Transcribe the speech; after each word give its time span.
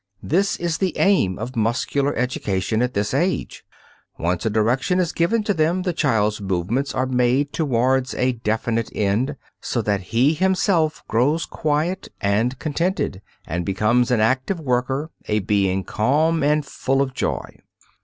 This 0.23 0.55
is 0.57 0.79
the 0.79 0.97
aim 0.97 1.37
of 1.37 1.55
muscular 1.55 2.15
education 2.15 2.81
at 2.81 2.95
this 2.95 3.13
age. 3.13 3.63
Once 4.17 4.47
a 4.47 4.49
direction 4.49 4.99
is 4.99 5.11
given 5.11 5.43
to 5.43 5.53
them, 5.53 5.83
the 5.83 5.93
child's 5.93 6.41
movements 6.41 6.95
are 6.95 7.05
made 7.05 7.53
towards 7.53 8.15
a 8.15 8.31
definite 8.31 8.89
end, 8.95 9.35
so 9.59 9.79
that 9.83 10.01
he 10.01 10.33
himself 10.33 11.03
grows 11.07 11.45
quiet 11.45 12.07
and 12.19 12.57
contented, 12.57 13.21
and 13.45 13.63
becomes 13.63 14.09
an 14.09 14.21
active 14.21 14.59
worker, 14.59 15.11
a 15.27 15.37
being 15.37 15.83
calm 15.83 16.41
and 16.41 16.65
full 16.65 17.03
of 17.03 17.13
joy. 17.13 17.57